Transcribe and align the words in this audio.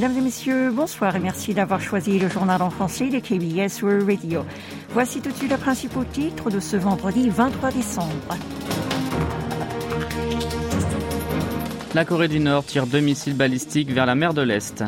Mesdames 0.00 0.16
et 0.16 0.22
messieurs, 0.22 0.70
bonsoir 0.70 1.14
et 1.14 1.18
merci 1.18 1.52
d'avoir 1.52 1.78
choisi 1.78 2.18
le 2.18 2.30
journal 2.30 2.62
en 2.62 2.70
français 2.70 3.10
de 3.10 3.18
KBS 3.18 3.82
World 3.82 4.08
Radio. 4.08 4.46
Voici 4.94 5.20
tout 5.20 5.28
de 5.28 5.34
suite 5.34 5.50
le 5.50 5.58
principal 5.58 6.06
titre 6.06 6.48
de 6.48 6.58
ce 6.58 6.78
vendredi 6.78 7.28
23 7.28 7.70
décembre. 7.70 8.34
La 11.94 12.06
Corée 12.06 12.28
du 12.28 12.40
Nord 12.40 12.64
tire 12.64 12.86
deux 12.86 13.00
missiles 13.00 13.34
balistiques 13.34 13.90
vers 13.90 14.06
la 14.06 14.14
mer 14.14 14.32
de 14.32 14.40
l'Est. 14.40 14.84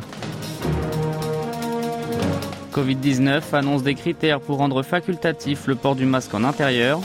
Covid-19 2.73 3.43
annonce 3.53 3.83
des 3.83 3.95
critères 3.95 4.41
pour 4.41 4.57
rendre 4.57 4.83
facultatif 4.83 5.67
le 5.67 5.75
port 5.75 5.95
du 5.95 6.07
masque 6.07 6.33
en 6.33 6.43
intérieur. 6.43 7.03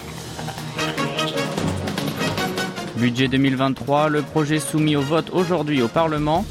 Budget 2.96 3.28
2023, 3.28 4.08
le 4.08 4.22
projet 4.22 4.60
soumis 4.60 4.96
au 4.96 5.02
vote 5.02 5.30
aujourd'hui 5.34 5.82
au 5.82 5.90
Parlement. 5.90 6.46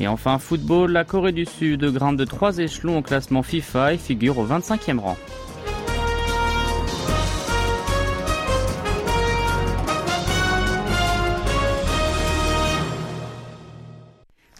Et 0.00 0.08
enfin, 0.08 0.38
football, 0.38 0.92
la 0.92 1.04
Corée 1.04 1.32
du 1.32 1.44
Sud 1.44 1.84
grimpe 1.84 2.16
de 2.16 2.24
trois 2.24 2.56
échelons 2.56 2.98
au 2.98 3.02
classement 3.02 3.42
FIFA 3.42 3.94
et 3.94 3.98
figure 3.98 4.38
au 4.38 4.46
25e 4.46 4.98
rang. 4.98 5.16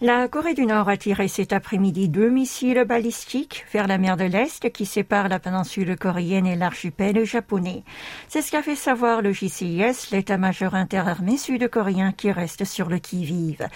La 0.03 0.29
Corée 0.29 0.55
du 0.55 0.65
Nord 0.65 0.89
a 0.89 0.97
tiré 0.97 1.29
cet 1.29 1.53
après-midi 1.53 2.09
deux 2.09 2.31
missiles 2.31 2.85
balistiques 2.89 3.67
vers 3.71 3.87
la 3.87 3.99
mer 3.99 4.17
de 4.17 4.25
l'Est 4.25 4.73
qui 4.73 4.87
sépare 4.87 5.29
la 5.29 5.39
péninsule 5.39 5.95
coréenne 5.99 6.47
et 6.47 6.57
l'archipel 6.57 7.27
japonais. 7.27 7.85
C'est 8.27 8.41
ce 8.41 8.51
qu'a 8.51 8.63
fait 8.63 8.77
savoir 8.77 9.21
le 9.21 9.35
JCIS, 9.35 10.09
l'état-major 10.11 10.75
interarmé 10.75 11.37
sud-coréen 11.37 12.13
qui 12.13 12.33
reste 12.33 12.65
sur 12.65 12.89
le 12.89 12.99
qui-vive. 12.99 13.69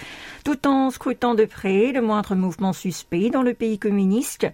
Tout 0.47 0.67
en 0.67 0.89
scrutant 0.89 1.35
de 1.35 1.45
près 1.45 1.93
le 1.93 2.01
moindre 2.01 2.35
mouvement 2.35 2.73
suspect 2.73 3.29
dans 3.29 3.43
le 3.43 3.53
pays 3.53 3.79
communiste, 3.79 4.47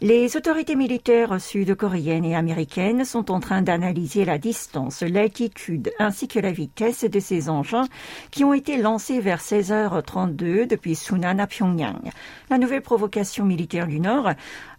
les 0.00 0.34
autorités 0.34 0.76
militaires 0.76 1.38
sud-coréennes 1.38 2.24
et 2.24 2.36
américaines 2.36 3.04
sont 3.04 3.30
en 3.30 3.40
train 3.40 3.60
d'analyser 3.60 4.24
la 4.24 4.38
distance, 4.38 5.02
l'altitude 5.02 5.92
ainsi 5.98 6.26
que 6.26 6.38
la 6.40 6.52
vitesse 6.52 7.04
de 7.04 7.20
ces 7.20 7.50
engins 7.50 7.88
qui 8.30 8.44
ont 8.44 8.54
été 8.54 8.78
lancés 8.78 9.20
vers 9.20 9.42
16h32 9.42 10.66
depuis 10.66 10.94
La 11.20 12.58
nouvelle 12.58 12.82
provocation 12.82 13.44
militaire 13.44 13.86
du 13.86 14.00
Nord 14.00 14.30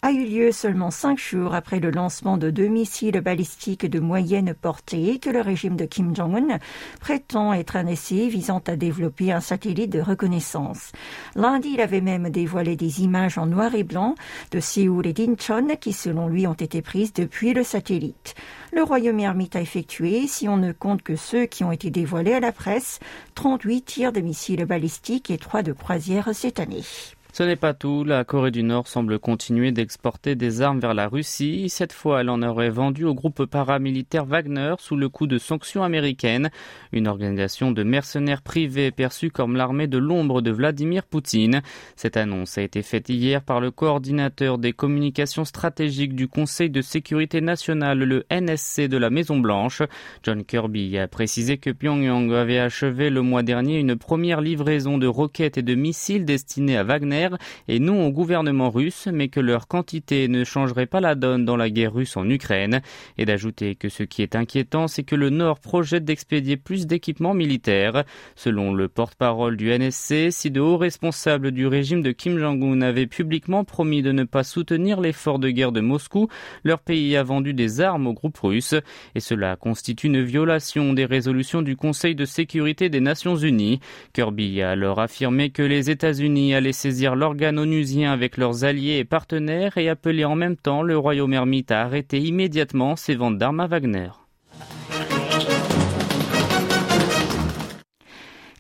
a 0.02 0.12
eu 0.12 0.26
lieu 0.26 0.52
seulement 0.52 0.92
cinq 0.92 1.20
jours 1.20 1.54
après 1.54 1.80
le 1.80 1.92
lancement 1.92 2.38
de 2.38 2.50
deux 2.50 2.68
missiles 2.68 3.20
balistiques 3.22 3.86
de 3.86 4.00
moyenne 4.00 4.54
portée 4.54 5.20
que 5.20 5.30
le 5.30 5.42
régime 5.42 5.76
de 5.76 5.86
Kim 5.86 6.16
Jong-un 6.16 6.60
prétend 7.00 7.54
être 7.54 7.76
un 7.76 7.88
essai 7.88 8.28
visant 8.28 8.62
à 8.68 8.76
développer 8.76 9.32
un 9.32 9.42
satellite 9.42 9.92
de 9.92 10.02
reconnaissance. 10.02 10.92
Lundi, 11.36 11.72
il 11.74 11.82
avait 11.82 12.02
même 12.02 12.30
dévoilé 12.30 12.76
des 12.76 13.02
images 13.02 13.38
en 13.38 13.46
noir 13.46 13.76
et 13.76 13.84
blanc 13.84 14.16
de 14.52 14.60
Séoul 14.60 15.08
et 15.08 15.14
d'Incheon 15.14 15.76
qui, 15.80 15.94
selon 15.94 16.28
lui, 16.28 16.48
ont 16.48 16.54
été 16.54 16.82
prises 16.82 17.14
depuis 17.14 17.54
le 17.54 17.64
satellite. 17.64 18.36
Le 18.72 18.84
royaume 18.84 19.20
ermite 19.20 19.56
a 19.56 19.62
effectué, 19.62 20.28
si 20.28 20.48
on 20.48 20.58
ne 20.58 20.72
compte 20.72 21.02
que 21.02 21.16
ceux 21.16 21.46
qui 21.46 21.64
ont 21.64 21.72
été 21.72 21.90
dévoilés 21.90 22.34
à 22.34 22.40
la 22.40 22.52
presse, 22.52 23.00
38 23.36 23.82
tirs 23.82 24.12
de 24.12 24.22
missiles 24.22 24.66
balistiques 24.66 25.32
et 25.32 25.38
3 25.38 25.64
de 25.64 25.74
croisière 25.74 26.29
cette 26.34 26.60
année. 26.60 26.84
Ce 27.32 27.44
n'est 27.44 27.56
pas 27.56 27.76
tout. 27.76 28.04
La 28.04 28.24
Corée 28.24 28.50
du 28.50 28.64
Nord 28.64 28.88
semble 28.88 29.20
continuer 29.20 29.72
d'exporter 29.72 30.36
des 30.36 30.64
armes 30.64 30.80
vers 30.80 30.96
la 30.96 31.08
Russie. 31.08 31.70
Cette 31.70 31.94
fois, 31.94 32.22
elle 32.22 32.30
en 32.30 32.42
aurait 32.42 32.72
vendu 32.72 33.06
au 33.06 33.14
groupe 33.14 33.46
paramilitaire 33.46 34.26
Wagner 34.26 34.74
sous 34.80 34.98
le 34.98 35.10
coup 35.10 35.28
de 35.28 35.38
sanctions 35.38 35.84
américaines, 35.84 36.50
une 36.92 37.08
organisation 37.08 37.72
de 37.72 37.84
mercenaires 37.84 38.42
privés 38.42 38.90
perçue 38.90 39.30
comme 39.30 39.56
l'armée 39.56 39.86
de 39.86 40.00
l'ombre 40.00 40.42
de 40.42 40.50
Vladimir 40.50 41.04
Poutine. 41.04 41.62
Cette 41.96 42.18
annonce 42.18 42.58
a 42.58 42.64
été 42.64 42.82
faite 42.82 43.10
hier 43.10 43.44
par 43.44 43.62
le 43.62 43.70
coordinateur 43.70 44.58
des 44.58 44.74
communications 44.74 45.46
stratégiques 45.46 46.16
du 46.16 46.28
Conseil 46.28 46.72
de 46.72 46.82
sécurité 46.82 47.42
nationale, 47.42 48.00
le 48.00 48.26
NSC 48.32 48.88
de 48.88 48.98
la 48.98 49.12
Maison 49.12 49.38
Blanche. 49.38 49.84
John 50.24 50.44
Kirby 50.44 50.98
a 50.98 51.08
précisé 51.08 51.58
que 51.58 51.70
Pyongyang 51.70 52.34
avait 52.34 52.60
achevé 52.60 53.12
le 53.12 53.22
mois 53.22 53.44
dernier 53.44 53.78
une 53.78 53.96
première 53.96 54.42
livraison 54.42 54.98
de 54.98 55.08
roquettes 55.08 55.60
et 55.60 55.64
de 55.64 55.76
missiles 55.76 56.26
destinés 56.26 56.76
à 56.76 56.84
Wagner 56.84 57.19
et 57.68 57.80
non 57.80 58.08
au 58.08 58.12
gouvernement 58.12 58.70
russe, 58.70 59.08
mais 59.12 59.28
que 59.28 59.40
leur 59.40 59.68
quantité 59.68 60.28
ne 60.28 60.44
changerait 60.44 60.86
pas 60.86 61.00
la 61.00 61.16
donne 61.16 61.46
dans 61.46 61.58
la 61.58 61.70
guerre 61.70 61.94
russe 61.94 62.18
en 62.18 62.30
Ukraine, 62.30 62.82
et 63.18 63.26
d'ajouter 63.26 63.76
que 63.76 63.90
ce 63.90 64.04
qui 64.04 64.22
est 64.22 64.36
inquiétant, 64.36 64.88
c'est 64.88 65.04
que 65.04 65.16
le 65.16 65.30
Nord 65.30 65.60
projette 65.60 66.06
d'expédier 66.06 66.58
plus 66.58 66.88
d'équipements 66.88 67.34
militaires. 67.34 68.04
Selon 68.36 68.74
le 68.74 68.88
porte-parole 68.88 69.58
du 69.58 69.70
NSC, 69.70 70.32
si 70.32 70.52
de 70.52 70.62
hauts 70.62 70.78
responsables 70.78 71.52
du 71.52 71.68
régime 71.68 72.02
de 72.02 72.12
Kim 72.12 72.38
Jong-un 72.38 72.82
avaient 72.82 73.08
publiquement 73.08 73.64
promis 73.64 74.02
de 74.02 74.12
ne 74.12 74.24
pas 74.24 74.44
soutenir 74.44 75.02
l'effort 75.02 75.40
de 75.40 75.50
guerre 75.50 75.72
de 75.72 75.82
Moscou, 75.82 76.28
leur 76.64 76.80
pays 76.80 77.16
a 77.16 77.24
vendu 77.24 77.54
des 77.54 77.82
armes 77.82 78.08
au 78.08 78.14
groupe 78.14 78.38
russe, 78.38 78.76
et 79.16 79.20
cela 79.20 79.56
constitue 79.56 80.08
une 80.08 80.24
violation 80.24 80.94
des 80.94 81.06
résolutions 81.06 81.62
du 81.62 81.76
Conseil 81.76 82.16
de 82.16 82.26
sécurité 82.26 82.90
des 82.90 83.00
Nations 83.00 83.36
Unies. 83.36 83.80
Kirby 84.14 84.62
a 84.62 84.72
alors 84.72 85.00
affirmé 85.00 85.50
que 85.50 85.64
les 85.64 85.90
États-Unis 85.90 86.54
allaient 86.54 86.72
saisir 86.72 87.09
l'organe 87.16 87.60
onusien 87.60 88.12
avec 88.12 88.38
leurs 88.38 88.64
alliés 88.64 88.98
et 88.98 89.06
partenaires 89.06 89.78
et 89.78 89.90
appeler 89.90 90.26
en 90.26 90.36
même 90.36 90.58
temps 90.58 90.82
le 90.82 90.98
royaume 90.98 91.34
ermite 91.34 91.72
à 91.72 91.82
arrêter 91.82 92.20
immédiatement 92.20 92.96
ses 92.96 93.16
ventes 93.16 93.38
d'armes 93.38 93.60
à 93.60 93.68
Wagner. 93.68 94.10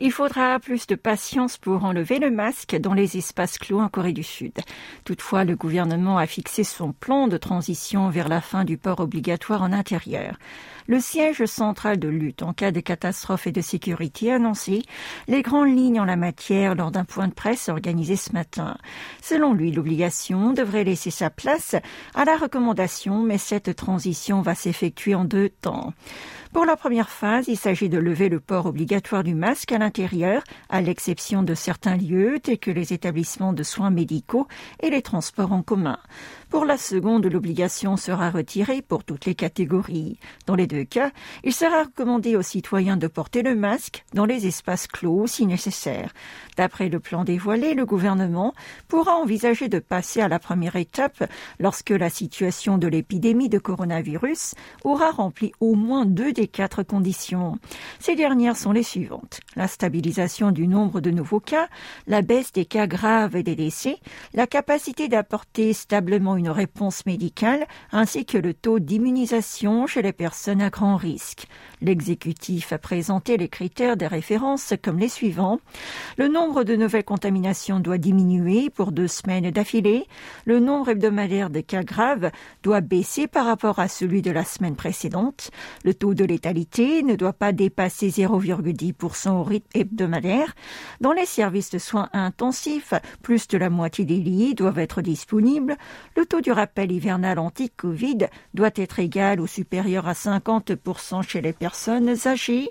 Il 0.02 0.14
faudra 0.14 0.58
plus 0.60 0.88
de 0.88 0.96
patience 0.96 1.58
pour 1.58 1.84
enlever 1.84 2.20
le 2.20 2.32
masque 2.32 2.78
dans 2.78 2.94
les 2.94 3.18
espaces 3.18 3.58
clos 3.58 3.82
en 3.82 3.90
Corée 3.90 4.14
du 4.14 4.24
Sud. 4.24 4.54
Toutefois, 5.04 5.44
le 5.44 5.58
gouvernement 5.58 6.18
a 6.18 6.26
fixé 6.26 6.64
son 6.64 6.94
plan 6.94 7.28
de 7.28 7.36
transition 7.36 8.08
vers 8.08 8.30
la 8.30 8.40
fin 8.40 8.64
du 8.64 8.78
port 8.78 9.02
obligatoire 9.02 9.62
en 9.62 9.74
intérieur. 9.74 10.38
Le 10.88 11.02
siège 11.02 11.46
central 11.46 12.00
de 12.00 12.08
lutte 12.08 12.44
en 12.44 12.54
cas 12.54 12.72
de 12.72 12.80
catastrophe 12.80 13.46
et 13.46 13.52
de 13.52 13.62
sécurité 13.62 14.32
a 14.32 14.36
annoncé 14.36 14.84
les 15.28 15.42
grandes 15.42 15.78
lignes 15.78 16.00
en 16.00 16.06
la 16.06 16.16
matière 16.16 16.76
lors 16.76 16.92
d'un 16.92 17.06
point 17.06 17.28
de 17.28 17.34
presse 17.34 17.68
organisé 17.68 18.16
ce 18.16 18.32
matin. 18.32 18.78
Selon 19.22 19.54
lui, 19.54 19.72
l'obligation 19.72 20.54
devrait 20.54 20.86
laisser 20.86 21.12
sa 21.12 21.30
place 21.30 21.76
à 22.16 22.24
la 22.24 22.38
recommandation, 22.38 23.22
mais 23.22 23.38
cette 23.38 23.76
transition 23.76 24.42
va 24.42 24.56
s'effectuer 24.56 25.14
en 25.14 25.26
deux 25.26 25.50
temps. 25.50 25.94
Pour 26.52 26.66
la 26.66 26.76
première 26.76 27.12
phase, 27.12 27.48
il 27.48 27.58
s'agit 27.58 27.90
de 27.90 28.00
lever 28.00 28.28
le 28.28 28.40
port 28.40 28.66
obligatoire 28.66 29.24
du 29.24 29.36
masque 29.36 29.72
à 29.72 29.78
à 30.70 30.82
l'exception 30.82 31.44
de 31.44 31.54
certains 31.54 31.98
lieux 31.98 32.40
tels 32.40 32.60
que 32.60 32.72
les 32.72 32.94
établissements 32.94 33.54
de 33.54 33.64
soins 33.64 33.90
médicaux 33.90 34.48
et 34.82 34.90
les 34.90 35.02
transports 35.02 35.52
en 35.52 35.62
commun. 35.62 36.00
Pour 36.50 36.66
la 36.66 36.78
seconde, 36.78 37.28
l'obligation 37.28 37.96
sera 37.96 38.32
retirée 38.32 38.82
pour 38.82 39.04
toutes 39.04 39.26
les 39.26 39.36
catégories. 39.36 40.18
Dans 40.48 40.56
les 40.56 40.66
deux 40.66 40.84
cas, 40.84 41.12
il 41.44 41.54
sera 41.54 41.84
recommandé 41.84 42.36
aux 42.36 42.42
citoyens 42.42 42.98
de 42.98 43.06
porter 43.06 43.44
le 43.44 43.54
masque 43.54 44.04
dans 44.16 44.26
les 44.26 44.48
espaces 44.48 44.88
clos 44.88 45.28
si 45.28 45.46
nécessaire. 45.46 46.12
D'après 46.58 46.90
le 46.90 47.00
plan 47.00 47.24
dévoilé, 47.24 47.76
le 47.76 47.86
gouvernement 47.86 48.56
pourra 48.88 49.16
envisager 49.16 49.70
de 49.70 49.78
passer 49.78 50.22
à 50.22 50.28
la 50.28 50.40
première 50.40 50.76
étape 50.76 51.24
lorsque 51.60 51.92
la 51.92 52.10
situation 52.10 52.80
de 52.80 52.88
l'épidémie 52.88 53.50
de 53.50 53.60
coronavirus 53.60 54.56
aura 54.84 55.12
rempli 55.12 55.52
au 55.60 55.76
moins 55.76 56.08
deux 56.08 56.34
des 56.34 56.48
quatre 56.48 56.82
conditions. 56.82 57.60
Ces 58.00 58.16
dernières 58.16 58.58
sont 58.58 58.72
les 58.72 58.82
suivantes. 58.82 59.40
La 59.56 59.68
stabilisation 59.68 60.50
du 60.50 60.68
nombre 60.68 61.00
de 61.00 61.12
nouveaux 61.12 61.40
cas, 61.40 61.70
la 62.08 62.24
baisse 62.24 62.52
des 62.54 62.66
cas 62.66 62.88
graves 62.88 63.36
et 63.36 63.44
des 63.44 63.56
décès, 63.56 64.00
la 64.34 64.48
capacité 64.48 65.08
d'apporter 65.08 65.74
stablement 65.74 66.39
une 66.40 66.50
réponse 66.50 67.06
médicale 67.06 67.68
ainsi 67.92 68.26
que 68.26 68.38
le 68.38 68.54
taux 68.54 68.80
d'immunisation 68.80 69.86
chez 69.86 70.02
les 70.02 70.14
personnes 70.14 70.62
à 70.62 70.70
grand 70.70 70.96
risque. 70.96 71.48
L'exécutif 71.82 72.74
a 72.74 72.78
présenté 72.78 73.38
les 73.38 73.50
critères 73.50 73.98
des 73.98 74.08
références 74.08 74.74
comme 74.82 75.00
les 75.00 75.10
suivants. 75.10 75.60
Le 76.18 76.28
nombre 76.28 76.64
de 76.64 76.76
nouvelles 76.76 77.04
contaminations 77.04 77.80
doit 77.80 77.98
diminuer 77.98 78.70
pour 78.70 78.92
deux 78.92 79.08
semaines 79.08 79.52
d'affilée. 79.52 80.08
Le 80.46 80.60
nombre 80.60 80.90
hebdomadaire 80.90 81.50
de 81.50 81.60
cas 81.60 81.84
graves 81.84 82.32
doit 82.64 82.82
baisser 82.82 83.28
par 83.28 83.46
rapport 83.46 83.80
à 83.80 83.88
celui 83.88 84.22
de 84.22 84.32
la 84.32 84.44
semaine 84.44 84.76
précédente. 84.76 85.52
Le 85.84 85.94
taux 85.94 86.14
de 86.14 86.26
létalité 86.26 87.04
ne 87.04 87.16
doit 87.16 87.34
pas 87.34 87.52
dépasser 87.52 88.10
0,10% 88.10 89.30
au 89.32 89.44
rythme 89.44 89.68
hebdomadaire. 89.74 90.56
Dans 91.02 91.14
les 91.14 91.26
services 91.26 91.70
de 91.70 91.80
soins 91.80 92.10
intensifs, 92.14 92.94
plus 93.22 93.48
de 93.48 93.58
la 93.58 93.70
moitié 93.70 94.06
des 94.06 94.18
lits 94.18 94.56
doivent 94.56 94.80
être 94.80 95.02
disponibles. 95.02 95.76
Le 96.16 96.26
taux 96.30 96.42
du 96.42 96.52
rappel 96.52 96.92
hivernal 96.92 97.40
anti-Covid 97.40 98.28
doit 98.54 98.70
être 98.76 99.00
égal 99.00 99.42
ou 99.42 99.48
supérieur 99.48 100.08
à 100.08 100.14
50% 100.14 101.24
chez 101.28 101.42
les 101.42 101.54
personnes 101.54 102.16
âgées. 102.28 102.70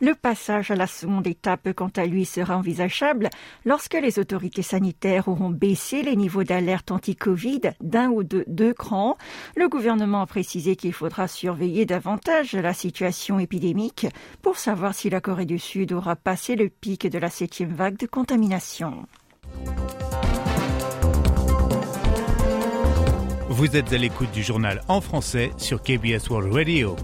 Le 0.00 0.14
passage 0.14 0.70
à 0.70 0.76
la 0.76 0.86
seconde 0.86 1.26
étape, 1.26 1.72
quant 1.74 1.90
à 1.96 2.06
lui, 2.06 2.24
sera 2.24 2.56
envisageable 2.56 3.28
lorsque 3.64 3.94
les 3.94 4.18
autorités 4.18 4.62
sanitaires 4.62 5.28
auront 5.28 5.50
baissé 5.50 6.02
les 6.02 6.16
niveaux 6.16 6.44
d'alerte 6.44 6.90
anti-Covid 6.90 7.60
d'un 7.80 8.08
ou 8.10 8.22
de 8.24 8.44
deux 8.46 8.74
crans. 8.74 9.16
Le 9.56 9.68
gouvernement 9.68 10.22
a 10.22 10.26
précisé 10.26 10.74
qu'il 10.74 10.92
faudra 10.92 11.28
surveiller 11.28 11.86
davantage 11.86 12.54
la 12.54 12.72
situation 12.72 13.38
épidémique 13.38 14.06
pour 14.42 14.56
savoir 14.56 14.94
si 14.94 15.10
la 15.10 15.20
Corée 15.20 15.46
du 15.46 15.58
Sud 15.58 15.92
aura 15.92 16.16
passé 16.16 16.56
le 16.56 16.68
pic 16.68 17.06
de 17.06 17.18
la 17.18 17.30
septième 17.30 17.72
vague 17.72 17.96
de 17.96 18.06
contamination. 18.06 19.06
Vous 23.62 23.76
êtes 23.76 23.92
à 23.92 23.96
l'écoute 23.96 24.32
du 24.32 24.42
journal 24.42 24.82
en 24.88 25.00
français 25.00 25.52
sur 25.56 25.84
KBS 25.84 26.28
World 26.30 26.52
Radio. 26.52 26.96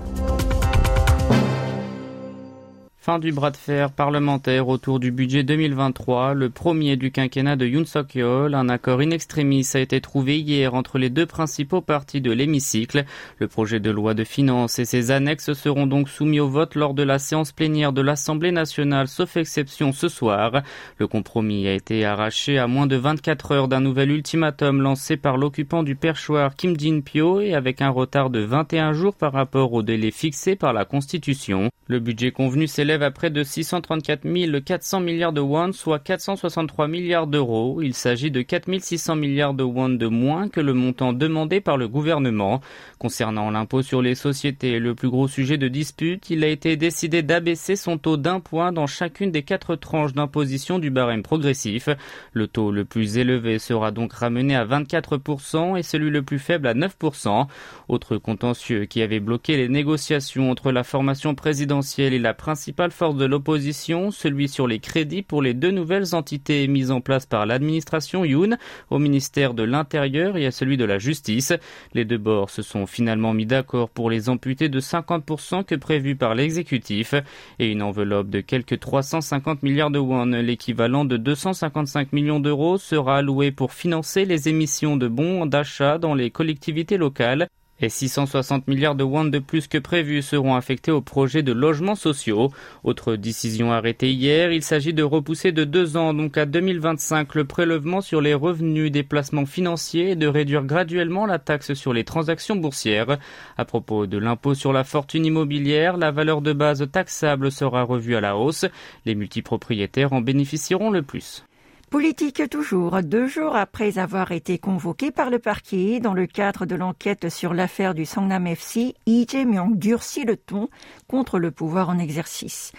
Fin 3.09 3.19
du 3.19 3.33
bras 3.33 3.51
de 3.51 3.57
fer 3.57 3.91
parlementaire 3.91 4.69
autour 4.69 5.01
du 5.01 5.11
budget 5.11 5.43
2023, 5.43 6.35
le 6.35 6.51
premier 6.51 6.97
du 6.97 7.11
quinquennat 7.11 7.57
de 7.57 7.65
Yoon 7.67 7.87
Suk-yeol. 7.87 8.55
Un 8.55 8.69
accord 8.69 9.01
in 9.01 9.13
extremis 9.13 9.67
a 9.73 9.79
été 9.79 10.03
trouvé 10.03 10.39
hier 10.39 10.75
entre 10.75 10.99
les 10.99 11.09
deux 11.09 11.25
principaux 11.25 11.81
partis 11.81 12.21
de 12.21 12.31
l'hémicycle. 12.31 13.07
Le 13.39 13.49
projet 13.49 13.81
de 13.81 13.91
loi 13.91 14.13
de 14.13 14.25
finances 14.25 14.79
et 14.79 14.85
ses 14.85 15.11
annexes 15.11 15.55
seront 15.55 15.87
donc 15.87 16.11
soumis 16.11 16.39
au 16.39 16.49
vote 16.49 16.75
lors 16.75 16.93
de 16.93 17.03
la 17.03 17.19
séance 17.19 17.51
plénière 17.51 17.95
de 17.95 18.03
l'Assemblée 18.03 18.53
nationale, 18.53 19.09
sauf 19.09 19.39
exception 19.39 19.93
ce 19.93 20.09
soir. 20.09 20.61
Le 20.99 21.07
compromis 21.07 21.67
a 21.67 21.73
été 21.73 22.05
arraché 22.05 22.59
à 22.59 22.67
moins 22.67 22.87
de 22.87 22.97
24 22.97 23.53
heures 23.53 23.69
d'un 23.69 23.81
nouvel 23.81 24.11
ultimatum 24.11 24.83
lancé 24.83 25.17
par 25.17 25.39
l'occupant 25.39 25.83
du 25.83 25.97
perchoir 25.97 26.57
Kim 26.57 26.79
Jin-pyo 26.79 27.41
et 27.41 27.55
avec 27.55 27.81
un 27.81 27.89
retard 27.89 28.29
de 28.29 28.41
21 28.41 28.93
jours 28.93 29.15
par 29.15 29.33
rapport 29.33 29.73
au 29.73 29.83
délai 29.83 30.11
fixé 30.11 30.57
par 30.57 30.75
la 30.75 30.85
Constitution. 30.85 31.71
Le 31.91 32.01
budget 32.01 32.33
convenu 32.33 32.67
s'élève 32.67 33.03
à 33.03 33.11
près 33.11 33.31
de 33.31 33.43
634 33.43 34.27
400 34.63 35.01
milliards 35.01 35.33
de 35.33 35.41
won, 35.41 35.73
soit 35.73 35.99
463 35.99 36.87
milliards 36.87 37.27
d'euros. 37.27 37.81
Il 37.81 37.95
s'agit 37.95 38.31
de 38.31 38.43
4 38.43 38.79
600 38.79 39.17
milliards 39.17 39.55
de 39.55 39.63
won 39.63 39.89
de 39.89 40.07
moins 40.07 40.51
que 40.51 40.61
le 40.61 40.75
montant 40.75 41.15
demandé 41.15 41.63
par 41.63 41.79
le 41.79 41.89
gouvernement. 41.89 42.61
Concernant 42.99 43.51
l'impôt 43.51 43.81
sur 43.81 44.03
les 44.03 44.15
sociétés, 44.15 44.79
le 44.81 44.95
plus 44.95 45.09
gros 45.09 45.29
sujet 45.29 45.57
de 45.57 45.67
dispute, 45.67 46.29
il 46.29 46.45
a 46.45 46.49
été 46.49 46.77
décidé 46.77 47.23
d'abaisser 47.23 47.75
son 47.75 47.97
taux 47.97 48.19
d'un 48.19 48.41
point 48.41 48.71
dans 48.71 48.87
chacune 48.87 49.31
des 49.31 49.43
quatre 49.43 49.75
tranches 49.75 50.13
d'imposition 50.13 50.79
du 50.79 50.91
barème 50.91 51.23
progressif. 51.23 51.89
Le 52.35 52.49
taux 52.49 52.71
le 52.71 52.85
plus 52.85 53.17
élevé 53.17 53.59
sera 53.59 53.93
donc 53.93 54.13
ramené 54.13 54.55
à 54.55 54.67
24% 54.67 55.79
et 55.79 55.83
celui 55.83 56.11
le 56.11 56.23
plus 56.23 56.39
faible 56.39 56.67
à 56.67 56.75
9%. 56.75 57.47
Autre 57.89 58.19
contentieux 58.19 58.85
qui 58.85 59.01
avait 59.01 59.21
bloqué 59.21 59.57
les 59.57 59.71
négociations 59.71 60.51
entre 60.51 60.71
la 60.71 60.85
formation 60.85 61.35
présidentielle 61.35 61.78
et 61.99 62.19
la 62.19 62.35
principale 62.35 62.91
force 62.91 63.17
de 63.17 63.25
l'opposition, 63.25 64.11
celui 64.11 64.49
sur 64.49 64.67
les 64.67 64.81
crédits 64.81 65.23
pour 65.23 65.43
les 65.43 65.55
deux 65.55 65.71
nouvelles 65.71 66.15
entités 66.15 66.67
mises 66.67 66.91
en 66.91 67.01
place 67.01 67.25
par 67.25 67.47
l'administration 67.47 68.25
Yoon 68.25 68.57
au 68.91 68.99
ministère 68.99 69.55
de 69.55 69.63
l'Intérieur 69.63 70.37
et 70.37 70.47
à 70.47 70.51
celui 70.51 70.77
de 70.77 70.85
la 70.85 70.99
Justice. 70.99 71.53
Les 71.95 72.05
deux 72.05 72.19
bords 72.19 72.51
se 72.51 72.63
sont 72.63 72.87
finalement 72.87 73.33
mis 73.33 73.47
d'accord 73.47 73.91
pour 73.91 74.11
les 74.11 74.29
amputer 74.29 74.69
de 74.69 74.81
50% 74.81 75.65
que 75.65 75.77
prévu 75.77 76.17
par 76.17 76.35
l'exécutif 76.35 77.15
et 77.59 77.71
une 77.71 77.83
enveloppe 77.83 78.29
de 78.29 78.41
quelques 78.41 78.81
350 78.81 79.63
milliards 79.63 79.91
de 79.91 80.01
won, 80.01 80.27
l'équivalent 80.27 81.05
de 81.05 81.17
255 81.17 82.13
millions 82.13 82.41
d'euros, 82.41 82.79
sera 82.79 83.19
allouée 83.19 83.53
pour 83.53 83.73
financer 83.73 84.25
les 84.25 84.49
émissions 84.49 84.97
de 84.97 85.07
bons 85.07 85.47
d'achat 85.47 85.99
dans 85.99 86.15
les 86.15 86.31
collectivités 86.31 86.97
locales 86.97 87.49
et 87.81 87.89
660 87.89 88.69
milliards 88.69 88.95
de 88.95 89.05
won 89.05 89.25
de 89.25 89.39
plus 89.39 89.67
que 89.67 89.79
prévu 89.79 90.23
seront 90.23 90.55
affectés 90.55 90.91
aux 90.91 91.01
projets 91.01 91.43
de 91.43 91.53
logements 91.53 91.95
sociaux. 91.95 92.51
Autre 92.85 93.17
décision 93.17 93.73
arrêtée 93.73 94.13
hier, 94.13 94.53
il 94.53 94.63
s'agit 94.63 94.93
de 94.93 95.03
repousser 95.03 95.53
de 95.53 95.65
deux 95.65 95.97
ans, 95.97 96.15
donc 96.15 96.37
à 96.37 96.47
2025, 96.47 97.35
le 97.35 97.45
prélèvement 97.45 98.01
sur 98.01 98.21
les 98.21 98.35
revenus 98.35 98.91
des 98.91 99.03
placements 99.03 99.47
financiers 99.47 100.11
et 100.11 100.17
de 100.17 100.27
réduire 100.27 100.65
graduellement 100.65 101.27
la 101.27 101.39
taxe 101.39 101.75
sur 101.75 101.93
les 101.93 102.05
transactions 102.05 102.57
boursières. 102.57 103.19
À 103.57 103.65
propos 103.65 104.07
de 104.07 104.19
l'impôt 104.19 104.55
sur 104.55 104.73
la 104.73 104.85
fortune 104.85 105.27
immobilière, 105.27 105.97
la 105.97 106.11
valeur 106.11 106.43
de 106.43 106.53
base 106.53 106.87
taxable 106.91 107.51
sera 107.51 107.83
revue 107.83 108.17
à 108.17 108.21
la 108.21 108.37
hausse. 108.37 108.67
Les 109.07 109.15
multipropriétaires 109.15 110.13
en 110.13 110.21
bénéficieront 110.21 110.91
le 110.91 111.03
plus. 111.03 111.45
Politique 111.91 112.43
toujours, 112.51 113.03
deux 113.03 113.27
jours 113.29 113.57
après 113.57 113.99
avoir 113.99 114.31
été 114.33 114.59
convoqué 114.59 115.11
par 115.11 115.31
le 115.31 115.39
parquet 115.39 116.01
dans 116.01 116.13
le 116.13 116.27
cadre 116.27 116.67
de 116.67 116.75
l'enquête 116.75 117.31
sur 117.31 117.55
l'affaire 117.55 117.95
du 117.95 118.05
Songnam 118.05 118.47
FC, 118.47 118.95
Lee 119.07 119.27
Jae-myung 119.27 119.75
durcit 119.79 120.25
le 120.25 120.37
ton 120.37 120.69
contre 121.07 121.39
le 121.39 121.51
pouvoir 121.51 121.89
en 121.89 121.99
exercice. 121.99 122.73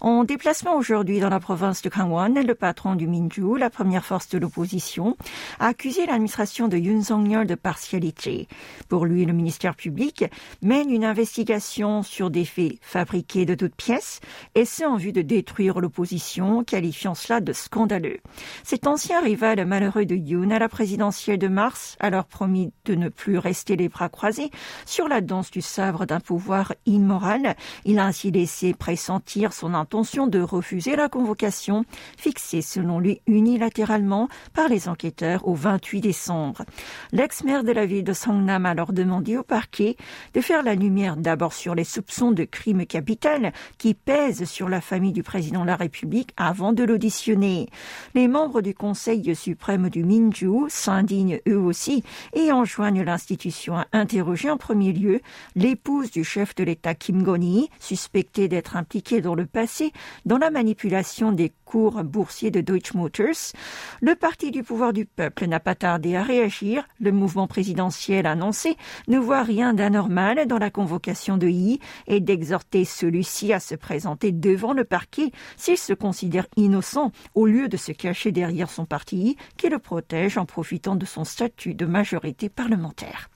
En 0.00 0.24
déplacement 0.24 0.74
aujourd'hui 0.74 1.20
dans 1.20 1.28
la 1.28 1.38
province 1.38 1.80
de 1.82 1.88
Gangwon, 1.88 2.42
le 2.44 2.54
patron 2.56 2.96
du 2.96 3.06
Minju, 3.06 3.56
la 3.56 3.70
première 3.70 4.04
force 4.04 4.28
de 4.30 4.38
l'opposition, 4.38 5.16
a 5.60 5.68
accusé 5.68 6.04
l'administration 6.04 6.66
de 6.66 6.76
Yoon 6.76 7.02
Song-yeol 7.02 7.46
de 7.46 7.54
partialité. 7.54 8.48
Pour 8.88 9.06
lui, 9.06 9.24
le 9.26 9.32
ministère 9.32 9.76
public 9.76 10.24
mène 10.60 10.90
une 10.90 11.04
investigation 11.04 12.02
sur 12.02 12.30
des 12.30 12.44
faits 12.44 12.78
fabriqués 12.80 13.46
de 13.46 13.54
toutes 13.54 13.76
pièces, 13.76 14.20
et 14.56 14.64
ce 14.64 14.84
en 14.84 14.96
vue 14.96 15.12
de 15.12 15.22
détruire 15.22 15.78
l'opposition, 15.78 16.64
qualifiant 16.64 17.14
cela 17.14 17.40
de 17.40 17.52
scandaleux. 17.52 18.18
Cet 18.64 18.86
ancien 18.86 19.20
rival 19.20 19.64
malheureux 19.66 20.04
de 20.04 20.14
Yoon 20.14 20.50
à 20.50 20.58
la 20.58 20.68
présidentielle 20.68 21.38
de 21.38 21.48
mars 21.48 21.96
a 22.00 22.06
alors 22.06 22.24
promis 22.24 22.72
de 22.84 22.94
ne 22.94 23.08
plus 23.08 23.36
rester 23.36 23.76
les 23.76 23.88
bras 23.88 24.08
croisés 24.08 24.50
sur 24.84 25.08
la 25.08 25.20
danse 25.20 25.50
du 25.50 25.60
sabre 25.60 26.06
d'un 26.06 26.20
pouvoir 26.20 26.72
immoral. 26.86 27.56
Il 27.84 27.98
a 27.98 28.06
ainsi 28.06 28.30
laissé 28.30 28.74
pressentir 28.74 29.52
son 29.52 29.74
intention 29.74 30.26
de 30.28 30.40
refuser 30.40 30.94
la 30.94 31.08
convocation 31.08 31.84
fixée 32.16 32.62
selon 32.62 33.00
lui 33.00 33.20
unilatéralement 33.26 34.28
par 34.54 34.68
les 34.68 34.88
enquêteurs 34.88 35.48
au 35.48 35.54
28 35.54 36.00
décembre. 36.00 36.64
L'ex-maire 37.12 37.64
de 37.64 37.72
la 37.72 37.86
ville 37.86 38.04
de 38.04 38.12
Songnam 38.12 38.66
a 38.66 38.70
alors 38.70 38.92
demandé 38.92 39.36
au 39.36 39.42
parquet 39.42 39.96
de 40.34 40.40
faire 40.40 40.62
la 40.62 40.74
lumière 40.74 41.16
d'abord 41.16 41.52
sur 41.52 41.74
les 41.74 41.84
soupçons 41.84 42.30
de 42.30 42.44
crime 42.44 42.86
capital 42.86 43.52
qui 43.78 43.94
pèsent 43.94 44.44
sur 44.44 44.68
la 44.68 44.80
famille 44.80 45.12
du 45.12 45.22
président 45.22 45.62
de 45.62 45.66
la 45.66 45.76
République 45.76 46.32
avant 46.36 46.72
de 46.72 46.84
l'auditionner. 46.84 47.68
Les 48.14 48.28
membres 48.28 48.45
membres 48.46 48.62
du 48.62 48.74
Conseil 48.74 49.34
suprême 49.34 49.90
du 49.90 50.04
Minju 50.04 50.68
s'indignent 50.68 51.40
eux 51.48 51.58
aussi 51.58 52.04
et 52.32 52.52
enjoignent 52.52 53.02
l'institution 53.02 53.76
à 53.76 53.86
interroger 53.92 54.50
en 54.50 54.56
premier 54.56 54.92
lieu 54.92 55.20
l'épouse 55.56 56.12
du 56.12 56.22
chef 56.22 56.54
de 56.54 56.62
l'État 56.62 56.94
Kim 56.94 57.24
Goni, 57.24 57.70
suspectée 57.80 58.46
d'être 58.46 58.76
impliquée 58.76 59.20
dans 59.20 59.34
le 59.34 59.46
passé 59.46 59.92
dans 60.26 60.38
la 60.38 60.50
manipulation 60.50 61.32
des 61.32 61.52
cours 61.64 62.04
boursiers 62.04 62.52
de 62.52 62.60
Deutsche 62.60 62.94
Motors. 62.94 63.52
Le 64.00 64.14
parti 64.14 64.52
du 64.52 64.62
pouvoir 64.62 64.92
du 64.92 65.06
peuple 65.06 65.46
n'a 65.46 65.58
pas 65.58 65.74
tardé 65.74 66.14
à 66.14 66.22
réagir. 66.22 66.86
Le 67.00 67.10
mouvement 67.10 67.48
présidentiel 67.48 68.26
annoncé 68.26 68.76
ne 69.08 69.18
voit 69.18 69.42
rien 69.42 69.74
d'anormal 69.74 70.46
dans 70.46 70.58
la 70.58 70.70
convocation 70.70 71.36
de 71.36 71.48
Yi 71.48 71.80
et 72.06 72.20
d'exhorter 72.20 72.84
celui-ci 72.84 73.52
à 73.52 73.58
se 73.58 73.74
présenter 73.74 74.30
devant 74.30 74.72
le 74.72 74.84
parquet 74.84 75.32
s'il 75.56 75.78
se 75.78 75.94
considère 75.94 76.46
innocent 76.56 77.10
au 77.34 77.46
lieu 77.46 77.68
de 77.68 77.76
se 77.76 77.90
cacher 77.90 78.30
derrière 78.36 78.68
son 78.68 78.84
parti 78.84 79.38
qui 79.56 79.70
le 79.70 79.78
protège 79.78 80.36
en 80.36 80.44
profitant 80.44 80.94
de 80.94 81.06
son 81.06 81.24
statut 81.24 81.72
de 81.72 81.86
majorité 81.86 82.50
parlementaire. 82.50 83.30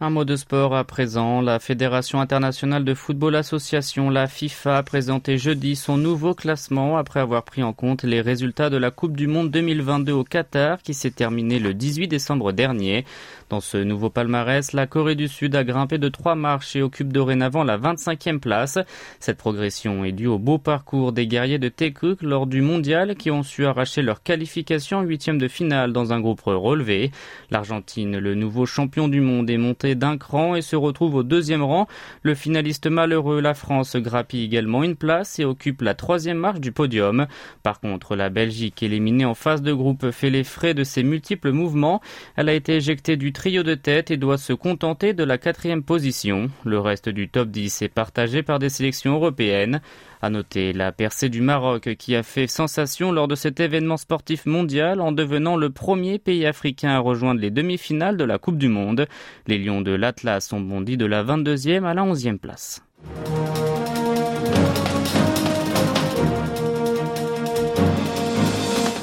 Un 0.00 0.10
mot 0.10 0.24
de 0.24 0.36
sport 0.36 0.76
à 0.76 0.84
présent. 0.84 1.40
La 1.40 1.58
Fédération 1.58 2.20
internationale 2.20 2.84
de 2.84 2.94
football 2.94 3.34
association, 3.34 4.10
la 4.10 4.28
FIFA, 4.28 4.78
a 4.78 4.82
présenté 4.84 5.38
jeudi 5.38 5.74
son 5.74 5.96
nouveau 5.96 6.34
classement 6.34 6.96
après 6.96 7.18
avoir 7.18 7.42
pris 7.42 7.64
en 7.64 7.72
compte 7.72 8.04
les 8.04 8.20
résultats 8.20 8.70
de 8.70 8.76
la 8.76 8.92
Coupe 8.92 9.16
du 9.16 9.26
Monde 9.26 9.50
2022 9.50 10.12
au 10.12 10.22
Qatar 10.22 10.82
qui 10.82 10.94
s'est 10.94 11.10
terminée 11.10 11.58
le 11.58 11.74
18 11.74 12.06
décembre 12.06 12.52
dernier. 12.52 13.06
Dans 13.50 13.60
ce 13.60 13.76
nouveau 13.76 14.08
palmarès, 14.08 14.72
la 14.72 14.86
Corée 14.86 15.16
du 15.16 15.26
Sud 15.26 15.56
a 15.56 15.64
grimpé 15.64 15.98
de 15.98 16.08
trois 16.08 16.36
marches 16.36 16.76
et 16.76 16.82
occupe 16.82 17.12
dorénavant 17.12 17.64
la 17.64 17.76
25e 17.76 18.38
place. 18.38 18.78
Cette 19.18 19.38
progression 19.38 20.04
est 20.04 20.12
due 20.12 20.28
au 20.28 20.38
beau 20.38 20.58
parcours 20.58 21.10
des 21.10 21.26
guerriers 21.26 21.58
de 21.58 21.68
Taekuk 21.68 22.22
lors 22.22 22.46
du 22.46 22.60
mondial 22.60 23.16
qui 23.16 23.32
ont 23.32 23.42
su 23.42 23.66
arracher 23.66 24.02
leur 24.02 24.22
qualification 24.22 24.98
en 24.98 25.02
huitième 25.02 25.38
de 25.38 25.48
finale 25.48 25.92
dans 25.92 26.12
un 26.12 26.20
groupe 26.20 26.42
relevé. 26.42 27.10
L'Argentine, 27.50 28.18
le 28.18 28.36
nouveau 28.36 28.64
champion 28.64 29.08
du 29.08 29.20
monde, 29.20 29.50
est 29.50 29.56
d'un 29.94 30.18
cran 30.18 30.54
et 30.54 30.62
se 30.62 30.76
retrouve 30.76 31.14
au 31.14 31.22
deuxième 31.22 31.62
rang. 31.62 31.86
Le 32.22 32.34
finaliste 32.34 32.86
malheureux, 32.86 33.40
la 33.40 33.54
France, 33.54 33.96
grappille 33.96 34.44
également 34.44 34.82
une 34.82 34.96
place 34.96 35.38
et 35.38 35.44
occupe 35.44 35.82
la 35.82 35.94
troisième 35.94 36.38
marche 36.38 36.60
du 36.60 36.72
podium. 36.72 37.26
Par 37.62 37.80
contre, 37.80 38.16
la 38.16 38.30
Belgique, 38.30 38.82
éliminée 38.82 39.24
en 39.24 39.34
phase 39.34 39.62
de 39.62 39.72
groupe, 39.72 40.10
fait 40.10 40.30
les 40.30 40.44
frais 40.44 40.74
de 40.74 40.84
ses 40.84 41.02
multiples 41.02 41.52
mouvements. 41.52 42.00
Elle 42.36 42.48
a 42.48 42.54
été 42.54 42.76
éjectée 42.76 43.16
du 43.16 43.32
trio 43.32 43.62
de 43.62 43.74
tête 43.74 44.10
et 44.10 44.16
doit 44.16 44.38
se 44.38 44.52
contenter 44.52 45.12
de 45.12 45.24
la 45.24 45.38
quatrième 45.38 45.82
position. 45.82 46.50
Le 46.64 46.78
reste 46.78 47.08
du 47.08 47.28
top 47.28 47.48
10 47.48 47.82
est 47.82 47.88
partagé 47.88 48.42
par 48.42 48.58
des 48.58 48.68
sélections 48.68 49.14
européennes. 49.14 49.80
À 50.20 50.30
noter 50.30 50.72
la 50.72 50.90
percée 50.90 51.28
du 51.28 51.40
Maroc 51.40 51.94
qui 51.96 52.16
a 52.16 52.24
fait 52.24 52.48
sensation 52.48 53.12
lors 53.12 53.28
de 53.28 53.36
cet 53.36 53.60
événement 53.60 53.96
sportif 53.96 54.46
mondial 54.46 55.00
en 55.00 55.12
devenant 55.12 55.56
le 55.56 55.70
premier 55.70 56.18
pays 56.18 56.44
africain 56.44 56.90
à 56.90 56.98
rejoindre 56.98 57.40
les 57.40 57.52
demi-finales 57.52 58.16
de 58.16 58.24
la 58.24 58.38
Coupe 58.38 58.58
du 58.58 58.68
Monde. 58.68 59.06
Les 59.46 59.58
Lions 59.58 59.77
de 59.80 59.92
l'Atlas 59.92 60.52
ont 60.52 60.60
bondi 60.60 60.96
de 60.96 61.06
la 61.06 61.22
22e 61.24 61.84
à 61.84 61.94
la 61.94 62.02
11e 62.02 62.38
place. 62.38 62.82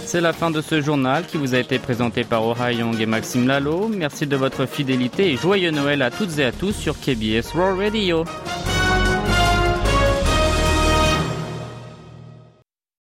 C'est 0.06 0.22
la 0.22 0.32
fin 0.32 0.50
de 0.50 0.62
ce 0.62 0.82
journal 0.82 1.26
qui 1.26 1.38
vous 1.38 1.56
a 1.56 1.58
été 1.58 1.78
présenté 1.78 2.24
par 2.24 2.44
Ora 2.44 2.72
Young 2.72 3.00
et 3.02 3.06
Maxime 3.06 3.48
Lalo. 3.48 3.90
Merci 3.90 4.26
de 4.28 4.38
votre 4.38 4.66
fidélité 4.66 5.32
et 5.32 5.36
joyeux 5.36 5.72
Noël 5.72 6.02
à 6.02 6.10
toutes 6.10 6.40
et 6.40 6.46
à 6.46 6.52
tous 6.54 6.72
sur 6.72 6.98
KBS 7.00 7.54
World 7.54 7.80
Radio. 7.80 8.24